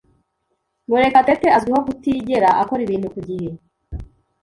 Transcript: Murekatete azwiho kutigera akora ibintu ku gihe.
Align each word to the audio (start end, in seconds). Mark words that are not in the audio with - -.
Murekatete 0.87 1.47
azwiho 1.57 1.79
kutigera 1.87 2.49
akora 2.61 2.81
ibintu 2.83 3.07
ku 3.13 3.19
gihe. 3.27 3.49